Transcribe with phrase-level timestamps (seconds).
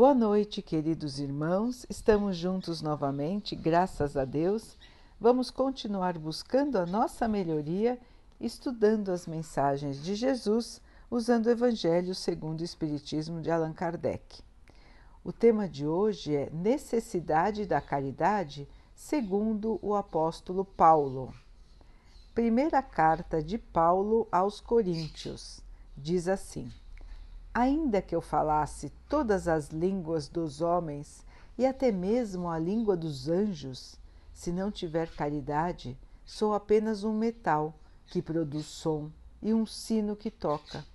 [0.00, 1.84] Boa noite, queridos irmãos.
[1.90, 4.74] Estamos juntos novamente, graças a Deus.
[5.20, 8.00] Vamos continuar buscando a nossa melhoria,
[8.40, 14.40] estudando as mensagens de Jesus, usando o Evangelho segundo o Espiritismo de Allan Kardec.
[15.22, 21.30] O tema de hoje é Necessidade da Caridade, segundo o apóstolo Paulo.
[22.34, 25.60] Primeira carta de Paulo aos Coríntios
[25.94, 26.72] diz assim:
[27.52, 31.24] Ainda que eu falasse todas as línguas dos homens
[31.58, 33.98] e até mesmo a língua dos anjos,
[34.32, 37.74] se não tiver caridade, sou apenas um metal
[38.06, 39.10] que produz som
[39.42, 40.86] e um sino que toca.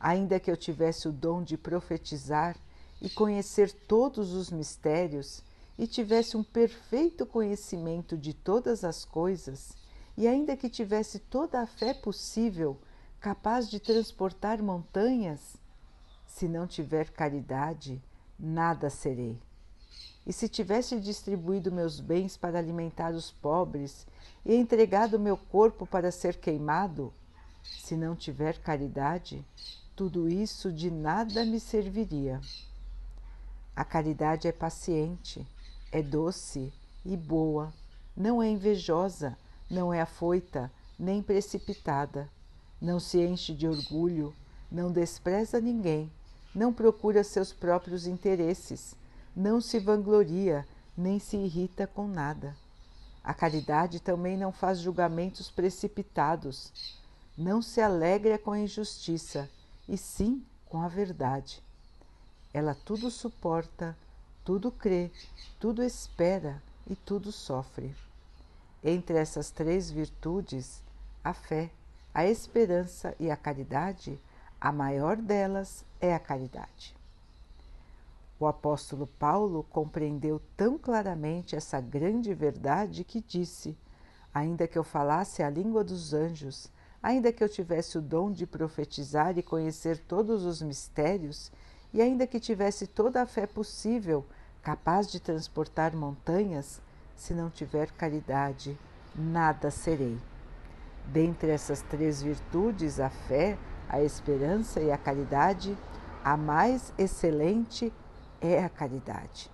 [0.00, 2.56] Ainda que eu tivesse o dom de profetizar
[3.00, 5.42] e conhecer todos os mistérios,
[5.78, 9.76] e tivesse um perfeito conhecimento de todas as coisas,
[10.16, 12.78] e ainda que tivesse toda a fé possível,
[13.20, 15.56] capaz de transportar montanhas,
[16.36, 17.98] se não tiver caridade,
[18.38, 19.40] nada serei.
[20.26, 24.06] E se tivesse distribuído meus bens para alimentar os pobres
[24.44, 27.10] e entregado meu corpo para ser queimado,
[27.62, 29.42] se não tiver caridade,
[29.94, 32.38] tudo isso de nada me serviria.
[33.74, 35.46] A caridade é paciente,
[35.90, 36.70] é doce
[37.02, 37.72] e boa,
[38.14, 39.38] não é invejosa,
[39.70, 42.28] não é afoita, nem precipitada,
[42.78, 44.34] não se enche de orgulho,
[44.70, 46.12] não despreza ninguém,
[46.56, 48.96] não procura seus próprios interesses,
[49.36, 52.56] não se vangloria, nem se irrita com nada.
[53.22, 56.72] A caridade também não faz julgamentos precipitados,
[57.36, 59.50] não se alegra com a injustiça,
[59.86, 61.62] e sim com a verdade.
[62.54, 63.94] Ela tudo suporta,
[64.42, 65.10] tudo crê,
[65.60, 67.94] tudo espera e tudo sofre.
[68.82, 70.82] Entre essas três virtudes,
[71.22, 71.70] a fé,
[72.14, 74.18] a esperança e a caridade,
[74.60, 76.96] a maior delas é a caridade.
[78.38, 83.76] O apóstolo Paulo compreendeu tão claramente essa grande verdade que disse:
[84.32, 86.70] Ainda que eu falasse a língua dos anjos,
[87.02, 91.50] ainda que eu tivesse o dom de profetizar e conhecer todos os mistérios,
[91.94, 94.26] e ainda que tivesse toda a fé possível,
[94.62, 96.82] capaz de transportar montanhas,
[97.14, 98.76] se não tiver caridade,
[99.14, 100.18] nada serei.
[101.06, 103.56] Dentre essas três virtudes, a fé,
[103.88, 105.76] a esperança e a caridade,
[106.24, 107.92] a mais excelente
[108.40, 109.50] é a caridade.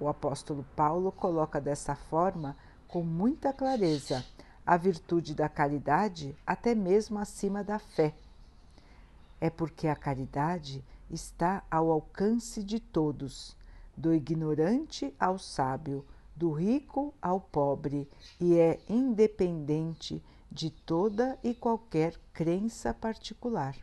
[0.00, 2.56] O apóstolo Paulo coloca dessa forma,
[2.88, 4.24] com muita clareza,
[4.66, 8.14] a virtude da caridade até mesmo acima da fé.
[9.40, 13.56] É porque a caridade está ao alcance de todos,
[13.96, 16.04] do ignorante ao sábio,
[16.34, 18.08] do rico ao pobre,
[18.40, 20.22] e é independente
[20.54, 23.76] de toda e qualquer crença particular.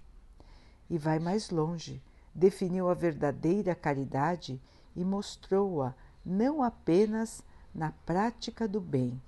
[0.89, 2.01] E vai mais longe,
[2.33, 4.59] definiu a verdadeira caridade
[4.95, 5.93] e mostrou-a
[6.25, 7.43] não apenas
[7.75, 9.21] na prática do bem,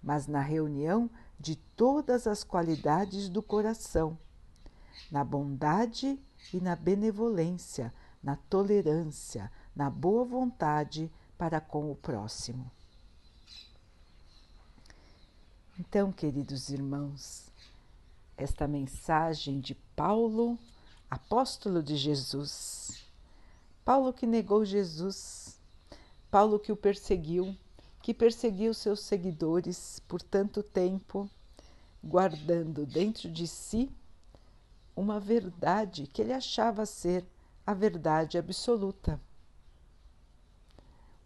[0.00, 1.10] mas na reunião
[1.40, 4.16] de todas as qualidades do coração,
[5.10, 6.20] na bondade
[6.54, 7.92] e na benevolência,
[8.22, 12.70] na tolerância, na boa vontade para com o próximo.
[15.78, 17.50] Então, queridos irmãos,
[18.34, 20.58] esta mensagem de Paulo,
[21.10, 23.04] apóstolo de Jesus,
[23.84, 25.60] Paulo que negou Jesus,
[26.30, 27.54] Paulo que o perseguiu,
[28.00, 31.28] que perseguiu seus seguidores por tanto tempo,
[32.02, 33.90] guardando dentro de si
[34.96, 37.22] uma verdade que ele achava ser
[37.66, 39.20] a verdade absoluta.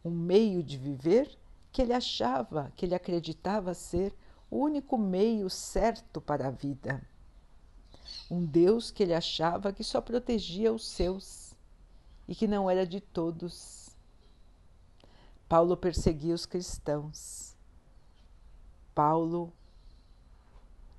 [0.04, 1.38] Um meio de viver
[1.70, 4.12] que ele achava, que ele acreditava ser
[4.50, 7.00] o único meio certo para a vida.
[8.30, 11.54] Um Deus que ele achava que só protegia os seus
[12.26, 13.90] e que não era de todos.
[15.48, 17.56] Paulo perseguia os cristãos.
[18.94, 19.52] Paulo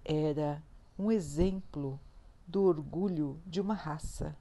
[0.04, 0.62] era
[0.98, 2.00] um exemplo
[2.48, 4.36] do orgulho de uma raça,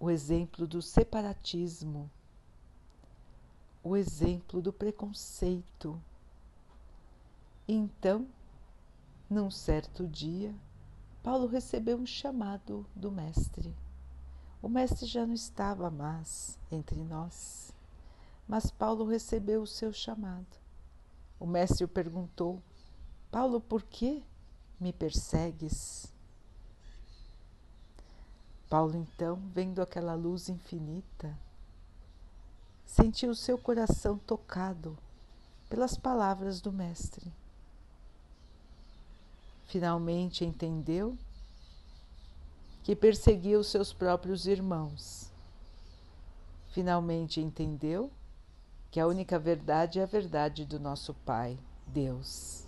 [0.00, 2.10] o exemplo do separatismo,
[3.82, 6.00] o exemplo do preconceito.
[7.68, 8.28] Então,
[9.28, 10.54] num certo dia,
[11.20, 13.74] Paulo recebeu um chamado do Mestre.
[14.62, 17.72] O Mestre já não estava mais entre nós,
[18.46, 20.46] mas Paulo recebeu o seu chamado.
[21.40, 22.62] O Mestre o perguntou:
[23.32, 24.22] Paulo, por que
[24.78, 26.12] me persegues?
[28.70, 31.36] Paulo, então, vendo aquela luz infinita,
[32.84, 34.96] sentiu seu coração tocado
[35.68, 37.32] pelas palavras do Mestre.
[39.66, 41.16] Finalmente entendeu
[42.82, 45.26] que perseguia os seus próprios irmãos
[46.76, 48.10] Finalmente entendeu
[48.90, 52.66] que a única verdade é a verdade do nosso Pai, Deus.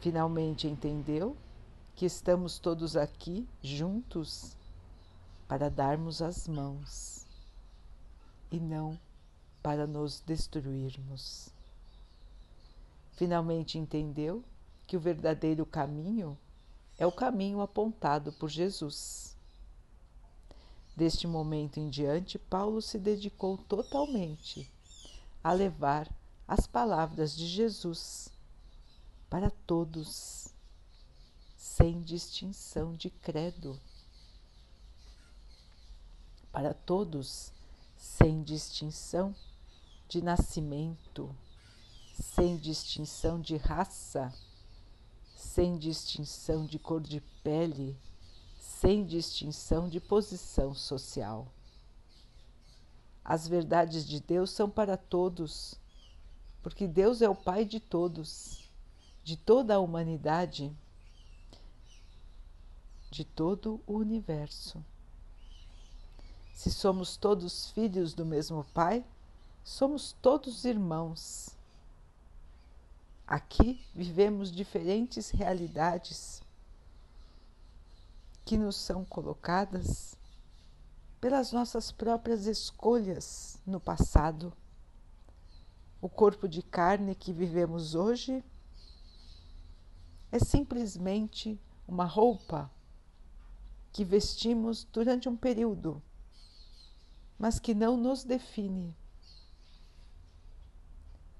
[0.00, 1.36] Finalmente entendeu
[1.96, 4.56] que estamos todos aqui juntos
[5.48, 7.26] para darmos as mãos
[8.52, 8.96] e não
[9.60, 11.48] para nos destruirmos.
[13.14, 14.44] Finalmente entendeu
[14.88, 16.36] que o verdadeiro caminho
[16.98, 19.36] é o caminho apontado por Jesus.
[20.96, 24.68] Deste momento em diante, Paulo se dedicou totalmente
[25.44, 26.10] a levar
[26.48, 28.30] as palavras de Jesus
[29.28, 30.48] para todos,
[31.54, 33.78] sem distinção de credo.
[36.50, 37.52] Para todos,
[37.94, 39.36] sem distinção
[40.08, 41.36] de nascimento,
[42.14, 44.34] sem distinção de raça,
[45.48, 47.96] sem distinção de cor de pele,
[48.58, 51.48] sem distinção de posição social.
[53.24, 55.74] As verdades de Deus são para todos,
[56.62, 58.70] porque Deus é o Pai de todos,
[59.24, 60.70] de toda a humanidade,
[63.10, 64.84] de todo o universo.
[66.52, 69.04] Se somos todos filhos do mesmo Pai,
[69.64, 71.57] somos todos irmãos.
[73.28, 76.42] Aqui vivemos diferentes realidades
[78.42, 80.16] que nos são colocadas
[81.20, 84.50] pelas nossas próprias escolhas no passado.
[86.00, 88.42] O corpo de carne que vivemos hoje
[90.32, 92.70] é simplesmente uma roupa
[93.92, 96.02] que vestimos durante um período,
[97.38, 98.96] mas que não nos define.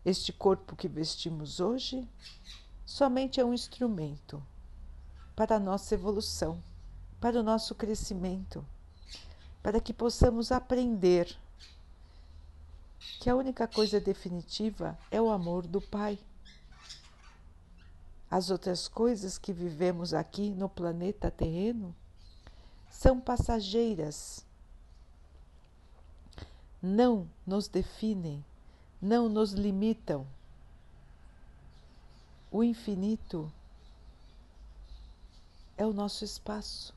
[0.08, 2.08] Este corpo que vestimos hoje
[2.86, 4.42] somente é um instrumento
[5.36, 6.62] para a nossa evolução
[7.20, 8.64] para o nosso crescimento,
[9.62, 11.36] para que possamos aprender
[13.20, 16.18] que a única coisa definitiva é o amor do Pai.
[18.30, 21.94] As outras coisas que vivemos aqui no planeta terreno
[22.88, 24.42] são passageiras,
[26.80, 28.42] não nos definem,
[29.00, 30.26] não nos limitam.
[32.50, 33.52] O infinito
[35.76, 36.96] é o nosso espaço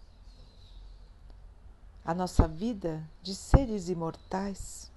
[2.03, 4.91] a nossa vida de seres imortais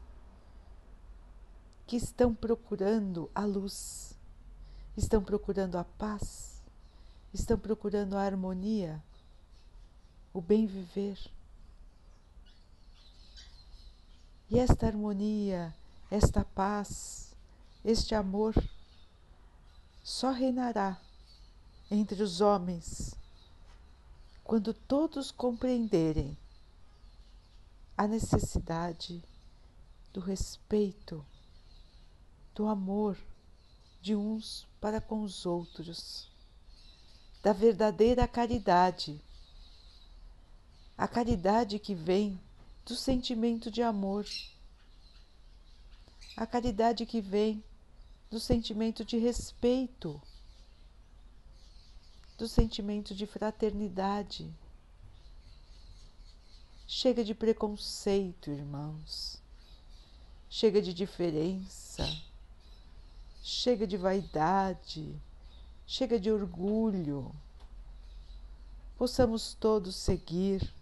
[1.87, 4.19] que estão procurando a luz,
[4.97, 6.63] estão procurando a paz,
[7.33, 9.03] estão procurando a harmonia,
[10.33, 11.19] o bem viver.
[14.49, 15.75] E esta harmonia,
[16.15, 17.35] esta paz,
[17.85, 18.55] este amor
[20.05, 20.97] só reinará
[21.91, 23.17] entre os homens
[24.45, 26.39] quando todos compreenderem
[27.99, 29.21] a necessidade
[30.13, 31.27] do respeito,
[32.55, 33.19] do amor
[34.01, 36.31] de uns para com os outros,
[37.43, 39.21] da verdadeira caridade,
[40.97, 42.41] a caridade que vem
[42.87, 44.25] do sentimento de amor,
[46.37, 47.63] a caridade que vem
[48.31, 50.21] do sentimento de respeito,
[52.37, 54.53] do sentimento de fraternidade
[56.87, 59.43] Chega de preconceito, irmãos.
[60.51, 62.05] Chega de diferença.
[63.43, 65.19] Chega de vaidade.
[65.87, 67.35] Chega de orgulho.
[68.99, 70.73] Possamos todos seguir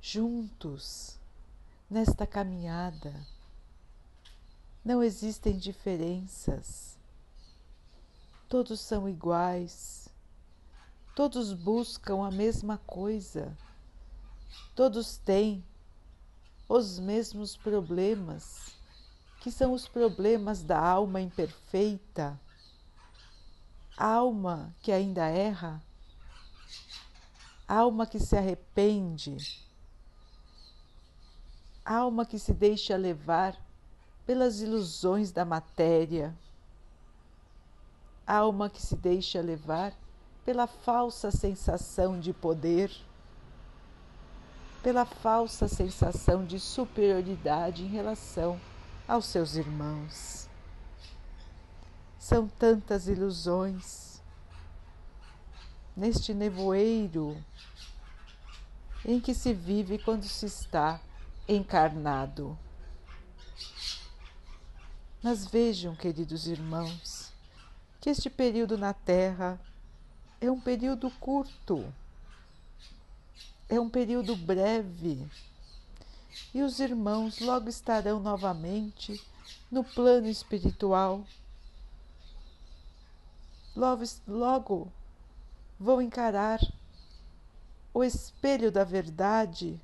[0.00, 1.16] juntos
[1.92, 3.14] nesta caminhada.
[4.84, 6.98] Não existem diferenças.
[8.48, 10.02] Todos são iguais
[11.14, 13.54] Todos buscam a mesma coisa,
[14.74, 15.62] todos têm
[16.66, 18.74] os mesmos problemas,
[19.42, 22.40] que são os problemas da alma imperfeita,
[23.94, 25.82] alma que ainda erra,
[27.68, 29.62] alma que se arrepende,
[31.84, 33.56] alma que se deixa levar
[34.24, 36.34] pelas ilusões da matéria,
[38.26, 39.92] alma que se deixa levar
[40.44, 42.90] pela falsa sensação de poder,
[44.82, 48.60] pela falsa sensação de superioridade em relação
[49.06, 50.48] aos seus irmãos.
[52.18, 54.22] São tantas ilusões
[55.96, 57.36] neste nevoeiro
[59.04, 61.00] em que se vive quando se está
[61.56, 62.58] encarnado.
[65.22, 67.32] Mas vejam, queridos irmãos,
[68.00, 69.60] que este período na Terra
[70.40, 71.92] é um período curto,
[73.68, 75.24] é um período breve,
[76.52, 79.24] e os irmãos logo estarão novamente
[79.70, 81.24] no plano espiritual.
[83.76, 84.92] Logo, logo
[85.78, 86.60] vão encarar
[87.94, 89.80] o espelho da verdade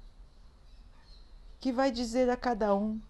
[1.61, 3.01] que vai dizer a cada um,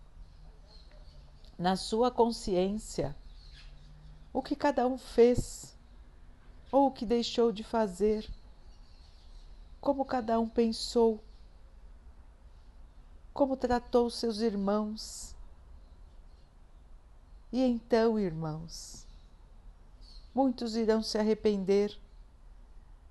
[1.59, 3.14] na sua consciência,
[4.33, 5.76] o que cada um fez
[6.71, 8.28] ou o que deixou de fazer,
[9.81, 11.23] como cada um pensou,
[13.33, 15.35] como tratou seus irmãos.
[17.52, 19.07] E então, irmãos,
[20.35, 21.99] muitos irão se arrepender,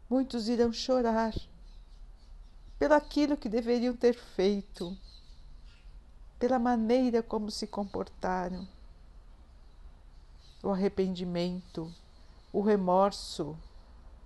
[0.09, 1.33] muitos irão chorar
[2.77, 4.95] pelo aquilo que deveriam ter feito,
[6.39, 8.67] pela maneira como se comportaram.
[10.63, 11.93] O arrependimento,
[12.51, 13.57] o remorso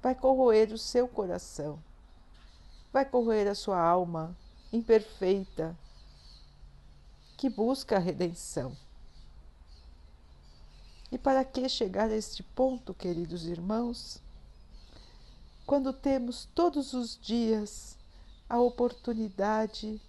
[0.01, 1.81] vai corroer o seu coração,
[2.91, 4.35] vai corroer a sua alma
[4.71, 5.77] imperfeita
[7.37, 8.75] que busca a redenção.
[11.11, 14.21] E para que chegar a este ponto, queridos irmãos?
[15.65, 17.97] Quando temos todos os dias
[18.49, 20.01] a oportunidade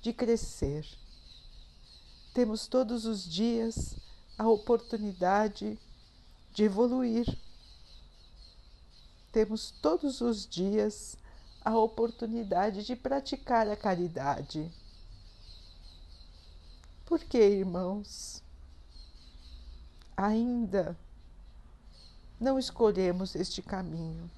[0.00, 0.86] de crescer,
[2.32, 3.96] temos todos os dias
[4.38, 5.78] a oportunidade
[6.52, 7.26] de evoluir,
[9.32, 11.16] temos todos os dias
[11.64, 14.70] a oportunidade de praticar a caridade.
[17.04, 18.42] Por que, irmãos?
[20.18, 20.98] ainda
[22.40, 24.28] não escolhemos este caminho.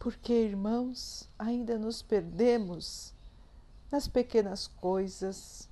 [0.00, 3.14] Porque, irmãos, ainda nos perdemos
[3.92, 5.68] nas pequenas coisas,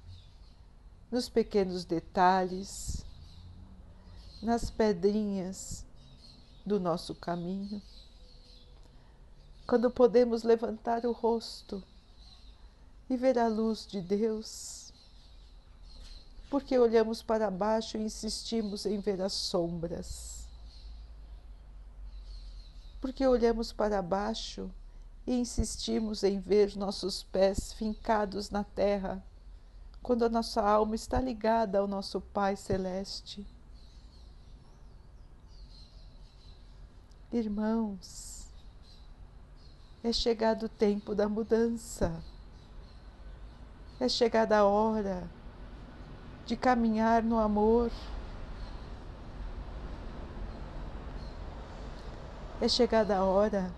[1.11, 3.05] nos pequenos detalhes,
[4.41, 5.85] nas pedrinhas
[6.65, 7.83] do nosso caminho.
[9.67, 11.83] Quando podemos levantar o rosto
[13.11, 14.93] e ver a luz de Deus
[16.51, 20.38] porque olhamos para baixo e insistimos em ver as sombras.
[23.01, 24.71] Porque olhamos para baixo
[25.27, 29.23] e insistimos em ver nossos pés fincados na terra,
[30.03, 33.47] quando a nossa alma está ligada ao nosso Pai Celeste.
[37.31, 38.47] Irmãos,
[40.03, 42.25] é chegado o tempo da mudança,
[44.01, 45.29] é chegada a hora
[46.47, 47.93] de caminhar no amor.
[52.61, 53.73] É chegada a hora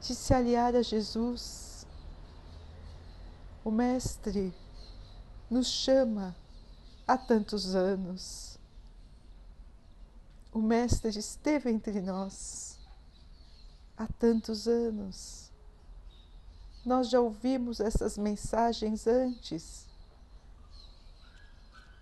[0.00, 1.86] de se aliar a Jesus.
[3.64, 4.52] O Mestre
[5.48, 6.34] nos chama
[7.06, 8.58] há tantos anos.
[10.52, 12.76] O Mestre esteve entre nós
[13.96, 15.52] há tantos anos.
[16.84, 19.86] Nós já ouvimos essas mensagens antes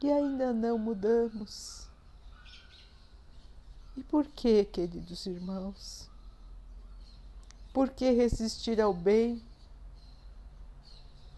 [0.02, 1.85] e ainda não mudamos.
[3.96, 6.08] E por que, queridos irmãos?
[7.72, 9.42] Por que resistir ao bem?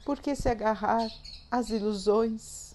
[0.05, 1.09] Por que se agarrar
[1.51, 2.75] às ilusões?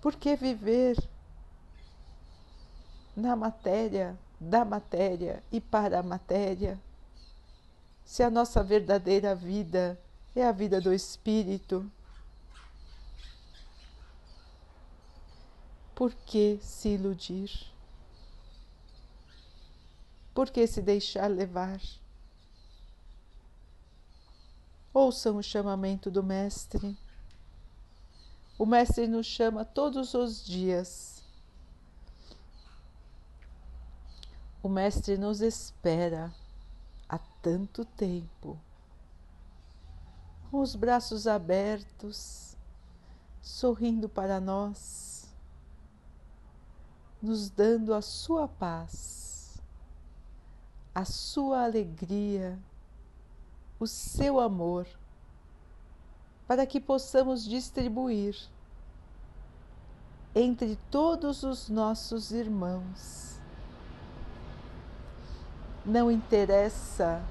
[0.00, 0.96] Por que viver
[3.16, 6.80] na matéria, da matéria e para a matéria?
[8.04, 9.98] Se a nossa verdadeira vida
[10.36, 11.90] é a vida do Espírito.
[15.94, 17.72] Por que se iludir?
[20.34, 21.80] Por que se deixar levar?
[24.92, 26.98] Ouçam o chamamento do Mestre.
[28.58, 31.22] O Mestre nos chama todos os dias.
[34.60, 36.34] O Mestre nos espera
[37.08, 38.58] há tanto tempo,
[40.50, 42.56] com os braços abertos,
[43.42, 45.13] sorrindo para nós
[47.24, 49.58] nos dando a sua paz,
[50.94, 52.58] a sua alegria,
[53.80, 54.86] o seu amor,
[56.46, 58.36] para que possamos distribuir
[60.34, 63.38] entre todos os nossos irmãos.
[65.84, 67.22] Não interessa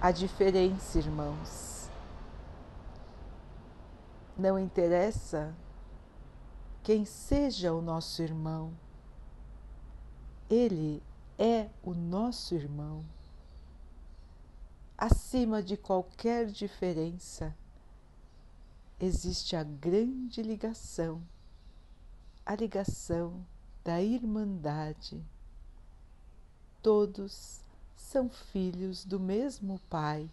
[0.00, 1.88] a diferença, irmãos.
[4.36, 5.54] Não interessa
[6.82, 8.72] quem seja o nosso irmão.
[10.48, 11.02] Ele
[11.38, 13.04] é o nosso irmão.
[14.96, 17.56] Acima de qualquer diferença,
[18.98, 21.22] existe a grande ligação,
[22.44, 23.44] a ligação
[23.82, 25.22] da irmandade.
[26.82, 27.60] Todos
[27.96, 30.28] são filhos do mesmo Pai.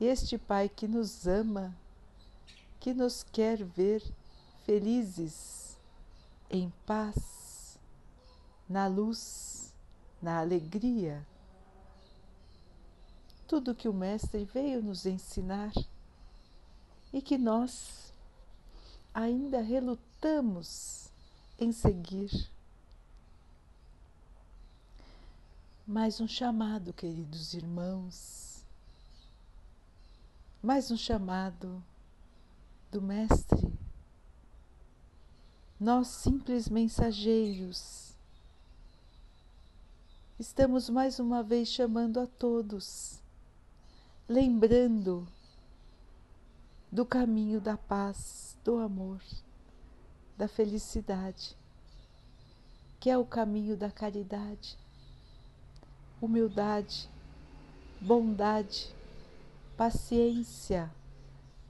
[0.00, 1.74] Este Pai que nos ama,
[2.78, 4.02] que nos quer ver
[4.64, 5.78] felizes,
[6.50, 7.78] em paz,
[8.68, 9.74] na luz,
[10.20, 11.26] na alegria.
[13.46, 15.72] Tudo que o Mestre veio nos ensinar
[17.12, 18.14] e que nós
[19.12, 21.10] ainda relutamos
[21.58, 22.50] em seguir.
[25.86, 28.64] Mais um chamado, queridos irmãos,
[30.62, 31.82] mais um chamado
[32.90, 33.81] do Mestre.
[35.82, 38.14] Nós, simples mensageiros,
[40.38, 43.20] estamos mais uma vez chamando a todos,
[44.28, 45.26] lembrando
[46.92, 49.20] do caminho da paz, do amor,
[50.38, 51.56] da felicidade,
[53.00, 54.78] que é o caminho da caridade,
[56.20, 57.10] humildade,
[58.00, 58.88] bondade,
[59.76, 60.88] paciência,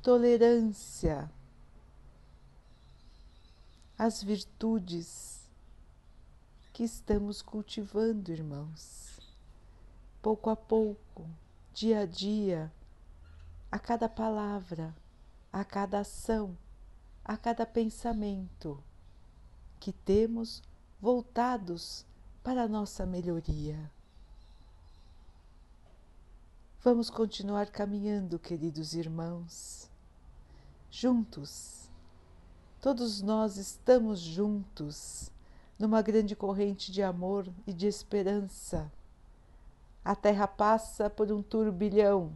[0.02, 1.30] tolerância,
[4.04, 5.48] as virtudes
[6.72, 9.20] que estamos cultivando, irmãos,
[10.20, 11.24] pouco a pouco,
[11.72, 12.72] dia a dia,
[13.70, 14.92] a cada palavra
[15.52, 16.58] a cada ação,
[17.24, 18.82] a cada pensamento
[19.78, 20.64] que temos
[21.00, 22.04] voltados
[22.42, 23.88] para a nossa melhoria.
[26.82, 29.88] Vamos continuar caminhando, queridos irmãos,
[30.90, 31.81] juntos.
[32.82, 35.30] Todos nós estamos juntos
[35.78, 38.90] numa grande corrente de amor e de esperança.
[40.04, 42.32] A Terra passa por um turbilhão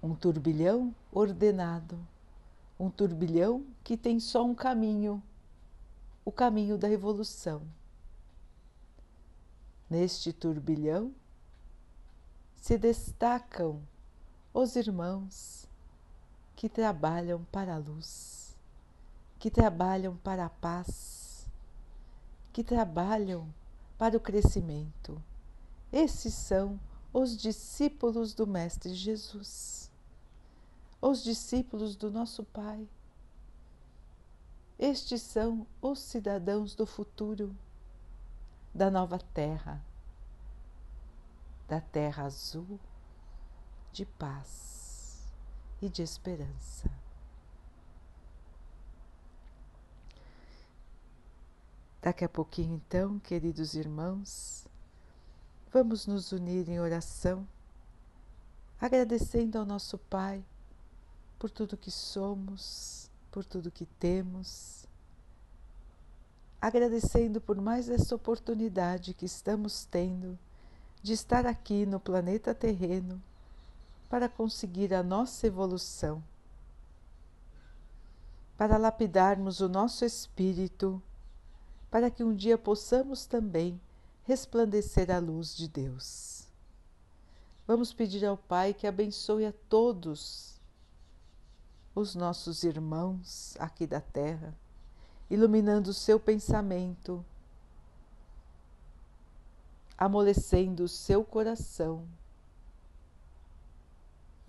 [0.00, 1.98] um turbilhão ordenado,
[2.78, 5.20] um turbilhão que tem só um caminho,
[6.24, 7.62] o caminho da evolução.
[9.90, 11.12] Neste turbilhão
[12.54, 13.82] se destacam
[14.54, 15.68] os irmãos
[16.60, 18.54] que trabalham para a luz,
[19.38, 21.48] que trabalham para a paz,
[22.52, 23.48] que trabalham
[23.96, 25.24] para o crescimento.
[25.90, 26.78] Esses são
[27.14, 29.90] os discípulos do Mestre Jesus
[31.00, 32.86] os discípulos do nosso Pai.
[34.78, 37.56] Estes são os cidadãos do futuro,
[38.74, 39.82] da nova terra,
[41.66, 42.78] da terra azul
[43.94, 44.89] de paz
[45.80, 46.90] e de esperança.
[52.02, 54.66] Daqui a pouquinho, então, queridos irmãos,
[55.72, 57.46] vamos nos unir em oração,
[58.80, 60.42] agradecendo ao nosso Pai
[61.38, 64.86] por tudo que somos, por tudo que temos,
[66.60, 70.38] agradecendo por mais essa oportunidade que estamos tendo
[71.02, 73.22] de estar aqui no planeta terreno
[74.10, 76.20] para conseguir a nossa evolução,
[78.58, 81.00] para lapidarmos o nosso espírito,
[81.88, 83.80] para que um dia possamos também
[84.24, 86.48] resplandecer a luz de Deus.
[87.68, 90.60] Vamos pedir ao Pai que abençoe a todos
[91.94, 94.52] os nossos irmãos aqui da Terra,
[95.30, 97.24] iluminando o seu pensamento,
[99.96, 102.04] amolecendo o seu coração,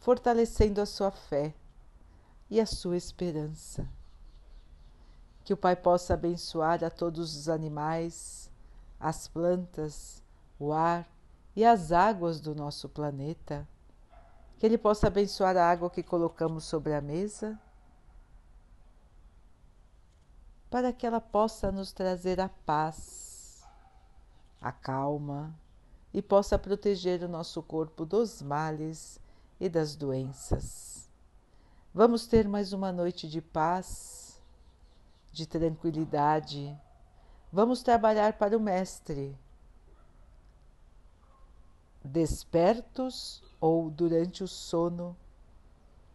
[0.01, 1.53] fortalecendo a sua fé
[2.49, 3.87] e a sua esperança.
[5.45, 8.51] Que o Pai possa abençoar a todos os animais,
[8.99, 10.21] as plantas,
[10.59, 11.07] o ar
[11.55, 13.65] e as águas do nosso planeta
[14.61, 17.59] que Ele possa abençoar a água que colocamos sobre a mesa,
[20.69, 23.67] para que ela possa nos trazer a paz,
[24.61, 25.51] a calma
[26.13, 29.19] e possa proteger o nosso corpo dos males
[29.61, 31.07] e das doenças.
[31.93, 34.41] Vamos ter mais uma noite de paz,
[35.31, 36.75] de tranquilidade.
[37.53, 39.37] Vamos trabalhar para o Mestre,
[42.03, 45.15] despertos ou durante o sono,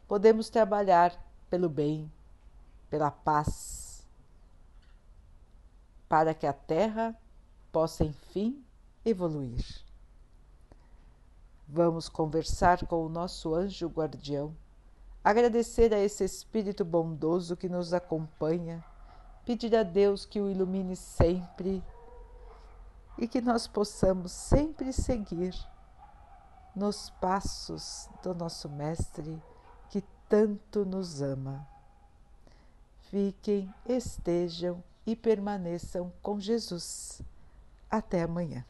[0.09, 1.17] podemos trabalhar
[1.49, 2.11] pelo bem,
[2.91, 4.05] pela paz,
[6.09, 7.17] para que a Terra
[7.71, 8.61] possa enfim
[9.05, 9.86] evoluir.
[11.69, 14.57] Vamos conversar com o nosso anjo guardião,
[15.25, 18.85] agradecer a esse Espírito bondoso que nos acompanha,
[19.45, 21.83] pedir a Deus que o ilumine sempre
[23.19, 25.55] e que nós possamos sempre seguir
[26.75, 29.43] nos passos do nosso Mestre
[29.91, 31.67] que tanto nos ama.
[33.11, 37.23] Fiquem, estejam e permaneçam com Jesus.
[37.91, 38.65] Até amanhã.